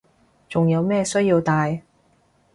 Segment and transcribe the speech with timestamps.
[0.49, 1.83] 仲有咩需要戴